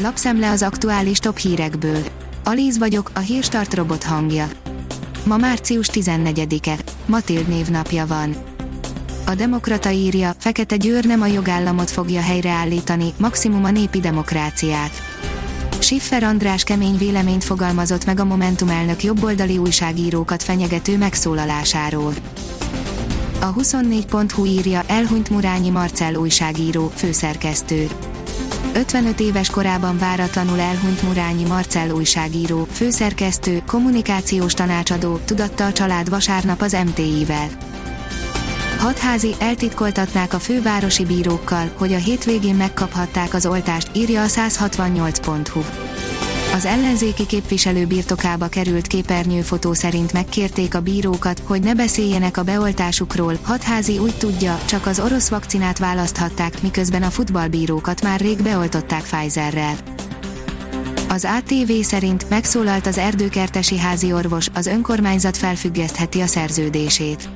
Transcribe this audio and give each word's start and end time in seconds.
Lapszemle 0.00 0.50
az 0.50 0.62
aktuális 0.62 1.18
top 1.18 1.38
hírekből. 1.38 2.02
Alíz 2.44 2.78
vagyok, 2.78 3.10
a 3.14 3.18
hírstart 3.18 3.74
robot 3.74 4.02
hangja. 4.02 4.48
Ma 5.24 5.36
március 5.36 5.88
14-e. 5.92 6.76
Matild 7.06 7.48
névnapja 7.48 8.06
van. 8.06 8.36
A 9.26 9.34
Demokrata 9.34 9.90
írja, 9.90 10.34
Fekete 10.38 10.76
Győr 10.76 11.04
nem 11.04 11.20
a 11.20 11.26
jogállamot 11.26 11.90
fogja 11.90 12.20
helyreállítani, 12.20 13.12
maximum 13.16 13.64
a 13.64 13.70
népi 13.70 14.00
demokráciát. 14.00 14.92
Schiffer 15.78 16.22
András 16.22 16.64
kemény 16.64 16.98
véleményt 16.98 17.44
fogalmazott 17.44 18.04
meg 18.04 18.20
a 18.20 18.24
Momentum 18.24 18.68
elnök 18.68 19.02
jobboldali 19.02 19.58
újságírókat 19.58 20.42
fenyegető 20.42 20.98
megszólalásáról. 20.98 22.14
A 23.40 23.54
24.hu 23.54 24.44
írja, 24.44 24.82
elhunyt 24.86 25.30
Murányi 25.30 25.70
Marcell 25.70 26.14
újságíró, 26.14 26.92
főszerkesztő. 26.94 27.88
55 28.78 29.20
éves 29.20 29.50
korában 29.50 29.98
váratlanul 29.98 30.60
elhunyt 30.60 31.02
Murányi 31.02 31.44
Marcell 31.44 31.88
újságíró, 31.88 32.66
főszerkesztő, 32.72 33.62
kommunikációs 33.66 34.54
tanácsadó, 34.54 35.16
tudatta 35.24 35.66
a 35.66 35.72
család 35.72 36.08
vasárnap 36.08 36.60
az 36.60 36.76
MTI-vel. 36.86 37.48
Hatházi 38.78 39.34
eltitkoltatnák 39.38 40.34
a 40.34 40.38
fővárosi 40.38 41.04
bírókkal, 41.04 41.70
hogy 41.74 41.92
a 41.92 41.96
hétvégén 41.96 42.54
megkaphatták 42.54 43.34
az 43.34 43.46
oltást, 43.46 43.90
írja 43.92 44.22
a 44.22 44.26
168.hu. 44.26 45.60
Az 46.54 46.64
ellenzéki 46.64 47.26
képviselő 47.26 47.86
birtokába 47.86 48.48
került 48.48 48.86
képernyőfotó 48.86 49.72
szerint 49.72 50.12
megkérték 50.12 50.74
a 50.74 50.80
bírókat, 50.80 51.42
hogy 51.44 51.62
ne 51.62 51.74
beszéljenek 51.74 52.36
a 52.36 52.42
beoltásukról, 52.42 53.38
hatházi 53.42 53.98
úgy 53.98 54.14
tudja, 54.18 54.58
csak 54.64 54.86
az 54.86 55.00
orosz 55.00 55.28
vakcinát 55.28 55.78
választhatták, 55.78 56.62
miközben 56.62 57.02
a 57.02 57.10
futballbírókat 57.10 58.02
már 58.02 58.20
rég 58.20 58.42
beoltották 58.42 59.02
Pfizerrel. 59.02 59.76
Az 61.08 61.26
ATV 61.38 61.72
szerint 61.82 62.28
megszólalt 62.28 62.86
az 62.86 62.98
erdőkertesi 62.98 63.78
házi 63.78 64.12
orvos, 64.12 64.46
az 64.54 64.66
önkormányzat 64.66 65.36
felfüggesztheti 65.36 66.20
a 66.20 66.26
szerződését 66.26 67.28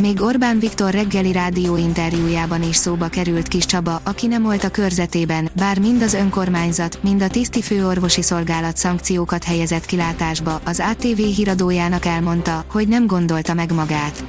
még 0.00 0.22
Orbán 0.22 0.58
Viktor 0.58 0.90
reggeli 0.90 1.32
rádió 1.32 1.76
interjújában 1.76 2.62
is 2.62 2.76
szóba 2.76 3.08
került 3.08 3.48
Kis 3.48 3.66
Csaba, 3.66 4.00
aki 4.04 4.26
nem 4.26 4.42
volt 4.42 4.64
a 4.64 4.70
körzetében, 4.70 5.50
bár 5.56 5.78
mind 5.78 6.02
az 6.02 6.14
önkormányzat, 6.14 6.98
mind 7.02 7.22
a 7.22 7.28
tiszti 7.28 7.62
főorvosi 7.62 8.22
szolgálat 8.22 8.76
szankciókat 8.76 9.44
helyezett 9.44 9.86
kilátásba, 9.86 10.60
az 10.64 10.82
ATV 10.90 11.20
híradójának 11.20 12.04
elmondta, 12.04 12.64
hogy 12.70 12.88
nem 12.88 13.06
gondolta 13.06 13.54
meg 13.54 13.72
magát. 13.74 14.24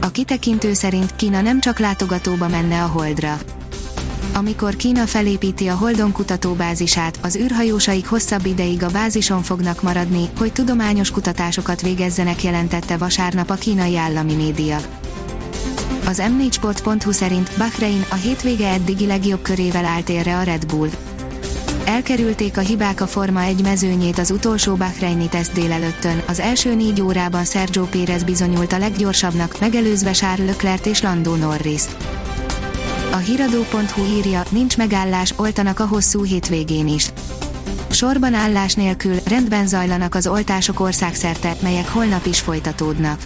A 0.00 0.10
kitekintő 0.10 0.72
szerint 0.72 1.16
Kína 1.16 1.40
nem 1.40 1.60
csak 1.60 1.78
látogatóba 1.78 2.48
menne 2.48 2.82
a 2.82 2.86
Holdra 2.86 3.38
amikor 4.34 4.76
Kína 4.76 5.06
felépíti 5.06 5.66
a 5.66 5.74
Holdon 5.74 6.12
kutatóbázisát, 6.12 7.18
az 7.22 7.36
űrhajósaik 7.36 8.06
hosszabb 8.06 8.46
ideig 8.46 8.82
a 8.82 8.90
bázison 8.90 9.42
fognak 9.42 9.82
maradni, 9.82 10.28
hogy 10.38 10.52
tudományos 10.52 11.10
kutatásokat 11.10 11.80
végezzenek 11.80 12.42
jelentette 12.42 12.96
vasárnap 12.96 13.50
a 13.50 13.54
kínai 13.54 13.96
állami 13.96 14.34
média. 14.34 14.78
Az 16.06 16.22
m4sport.hu 16.38 17.12
szerint 17.12 17.50
Bahrein 17.58 18.04
a 18.10 18.14
hétvége 18.14 18.68
eddigi 18.68 19.06
legjobb 19.06 19.42
körével 19.42 19.84
állt 19.84 20.08
érre 20.08 20.38
a 20.38 20.42
Red 20.42 20.66
Bull. 20.66 20.90
Elkerülték 21.84 22.56
a 22.56 22.60
hibák 22.60 23.00
a 23.00 23.06
Forma 23.06 23.42
1 23.42 23.62
mezőnyét 23.62 24.18
az 24.18 24.30
utolsó 24.30 24.74
Bahreini 24.74 25.28
teszt 25.28 25.52
délelőttön, 25.52 26.22
az 26.28 26.40
első 26.40 26.74
négy 26.74 27.00
órában 27.00 27.44
Sergio 27.44 27.84
Pérez 27.84 28.22
bizonyult 28.22 28.72
a 28.72 28.78
leggyorsabbnak, 28.78 29.60
megelőzve 29.60 30.10
Charles 30.10 30.46
Leclerc 30.46 30.86
és 30.86 31.02
Lando 31.02 31.36
Norris. 31.36 31.82
A 33.12 33.16
hiradó.hu 33.16 34.04
írja, 34.04 34.42
nincs 34.50 34.76
megállás, 34.76 35.34
oltanak 35.36 35.80
a 35.80 35.86
hosszú 35.86 36.22
hétvégén 36.22 36.88
is. 36.88 37.12
Sorban 37.90 38.34
állás 38.34 38.74
nélkül, 38.74 39.16
rendben 39.26 39.66
zajlanak 39.66 40.14
az 40.14 40.26
oltások 40.26 40.80
országszerte, 40.80 41.56
melyek 41.62 41.88
holnap 41.88 42.26
is 42.26 42.40
folytatódnak. 42.40 43.20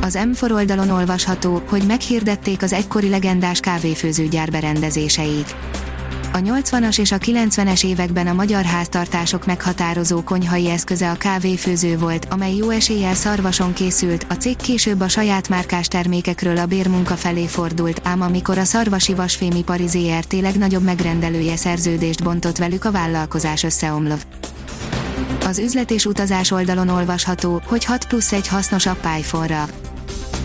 Az 0.00 0.18
M4 0.20 0.52
oldalon 0.52 0.90
olvasható, 0.90 1.62
hogy 1.68 1.82
meghirdették 1.86 2.62
az 2.62 2.72
egykori 2.72 3.08
legendás 3.08 3.60
kávéfőzőgyár 3.60 4.50
berendezéseit 4.50 5.54
a 6.36 6.38
80-as 6.38 6.98
és 6.98 7.12
a 7.12 7.18
90-es 7.18 7.84
években 7.84 8.26
a 8.26 8.32
magyar 8.32 8.64
háztartások 8.64 9.46
meghatározó 9.46 10.22
konyhai 10.22 10.70
eszköze 10.70 11.10
a 11.10 11.16
kávéfőző 11.16 11.98
volt, 11.98 12.26
amely 12.30 12.54
jó 12.54 12.70
eséllyel 12.70 13.14
szarvason 13.14 13.72
készült, 13.72 14.26
a 14.28 14.34
cég 14.34 14.56
később 14.56 15.00
a 15.00 15.08
saját 15.08 15.48
márkás 15.48 15.86
termékekről 15.88 16.56
a 16.56 16.66
bérmunka 16.66 17.14
felé 17.14 17.46
fordult, 17.46 18.00
ám 18.04 18.20
amikor 18.20 18.58
a 18.58 18.64
szarvasi 18.64 19.14
vasfémipari 19.14 19.86
ZRT 19.86 20.32
legnagyobb 20.32 20.82
megrendelője 20.82 21.56
szerződést 21.56 22.22
bontott 22.22 22.56
velük 22.56 22.84
a 22.84 22.90
vállalkozás 22.90 23.62
összeomlott. 23.62 24.26
Az 25.46 25.58
üzlet 25.58 25.90
és 25.90 26.04
utazás 26.04 26.50
oldalon 26.50 26.88
olvasható, 26.88 27.62
hogy 27.66 27.84
6 27.84 28.06
plusz 28.06 28.32
egy 28.32 28.48
hasznos 28.48 28.86
app 28.86 29.04
iPhone-ra 29.18 29.68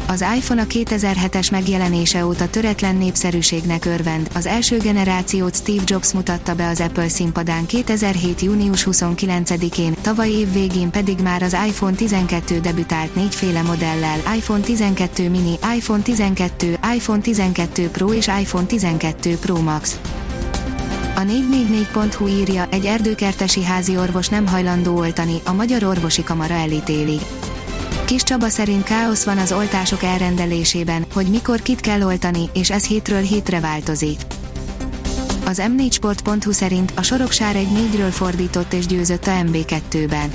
az 0.08 0.26
iPhone 0.36 0.62
a 0.62 0.66
2007-es 0.66 1.52
megjelenése 1.52 2.26
óta 2.26 2.50
töretlen 2.50 2.96
népszerűségnek 2.96 3.86
örvend, 3.86 4.30
az 4.36 4.46
első 4.46 4.78
generációt 4.78 5.56
Steve 5.56 5.84
Jobs 5.86 6.12
mutatta 6.12 6.56
be 6.56 6.68
az 6.68 6.80
Apple 6.80 7.08
színpadán 7.08 7.66
2007. 7.66 8.42
június 8.42 8.88
29-én, 8.92 9.96
tavaly 10.02 10.30
év 10.30 10.54
végén 10.54 10.92
pedig 10.92 11.20
már 11.20 11.44
az 11.44 11.58
iPhone 11.68 11.96
12 11.96 12.60
debütált 12.60 13.16
négyféle 13.16 13.62
modellel, 13.62 14.20
iPhone 14.36 14.62
12 14.62 15.30
mini, 15.30 15.60
iPhone 15.76 16.02
12, 16.02 16.80
iPhone 16.96 17.22
12 17.22 17.90
Pro 17.90 18.14
és 18.14 18.28
iPhone 18.28 18.66
12 18.66 19.38
Pro 19.38 19.62
Max. 19.62 20.00
A 21.16 21.22
444.hu 21.22 22.28
írja, 22.28 22.68
egy 22.70 22.86
erdőkertesi 22.86 23.64
házi 23.64 23.98
orvos 23.98 24.30
nem 24.30 24.48
hajlandó 24.48 24.98
oltani, 24.98 25.42
a 25.46 25.54
Magyar 25.54 25.84
Orvosi 25.84 26.24
Kamara 26.24 26.54
elítéli. 26.54 27.20
Kis 28.12 28.24
Csaba 28.24 28.50
szerint 28.50 28.84
káosz 28.84 29.24
van 29.24 29.38
az 29.38 29.52
oltások 29.52 30.04
elrendelésében, 30.04 31.06
hogy 31.14 31.26
mikor 31.26 31.62
kit 31.62 31.80
kell 31.80 32.02
oltani, 32.02 32.50
és 32.54 32.72
ez 32.72 32.86
hétről 32.86 33.22
hétre 33.22 33.60
változik. 33.60 34.20
Az 35.46 35.62
m4sport.hu 35.78 36.52
szerint 36.52 36.94
a 36.96 37.02
Soroksár 37.02 37.56
egy 37.56 37.72
négyről 37.72 38.12
fordított 38.12 38.74
és 38.74 38.86
győzött 38.86 39.28
a 39.28 39.32
MB2-ben. 39.32 40.30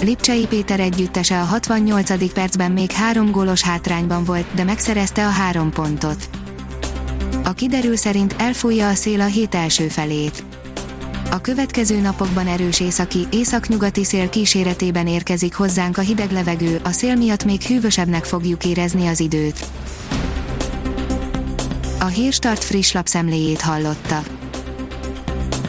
Lipcsei 0.00 0.46
Péter 0.46 0.80
együttese 0.80 1.40
a 1.40 1.44
68. 1.44 2.32
percben 2.32 2.72
még 2.72 2.90
három 2.90 3.30
gólos 3.30 3.62
hátrányban 3.62 4.24
volt, 4.24 4.54
de 4.54 4.64
megszerezte 4.64 5.26
a 5.26 5.30
három 5.30 5.70
pontot. 5.70 6.28
A 7.44 7.52
kiderül 7.52 7.96
szerint 7.96 8.34
elfújja 8.38 8.88
a 8.88 8.94
szél 8.94 9.20
a 9.20 9.26
hét 9.26 9.54
első 9.54 9.88
felét. 9.88 10.44
A 11.36 11.40
következő 11.40 12.00
napokban 12.00 12.46
erős 12.46 12.80
északi, 12.80 13.26
északnyugati 13.30 14.04
szél 14.04 14.28
kíséretében 14.28 15.06
érkezik 15.06 15.54
hozzánk 15.54 15.98
a 15.98 16.00
hideg 16.00 16.30
levegő, 16.30 16.80
a 16.84 16.90
szél 16.90 17.16
miatt 17.16 17.44
még 17.44 17.62
hűvösebbnek 17.62 18.24
fogjuk 18.24 18.64
érezni 18.64 19.06
az 19.06 19.20
időt. 19.20 19.66
A 22.00 22.04
Hírstart 22.04 22.64
friss 22.64 22.92
lapszemléjét 22.92 23.60
hallotta. 23.60 24.22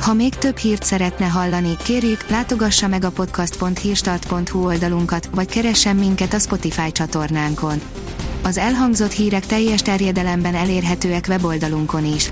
Ha 0.02 0.14
még 0.14 0.36
több 0.36 0.58
hírt 0.58 0.84
szeretne 0.84 1.26
hallani, 1.26 1.78
kérjük, 1.84 2.30
látogassa 2.30 2.88
meg 2.88 3.04
a 3.04 3.12
podcast.hírstart.hu 3.12 4.66
oldalunkat, 4.66 5.30
vagy 5.36 5.48
keressen 5.48 5.96
minket 5.96 6.34
a 6.34 6.40
Spotify 6.40 6.92
csatornánkon. 6.92 7.82
Az 8.44 8.58
elhangzott 8.58 9.12
hírek 9.12 9.46
teljes 9.46 9.82
terjedelemben 9.82 10.56
elérhetőek 10.56 11.26
weboldalunkon 11.28 12.06
is. 12.06 12.32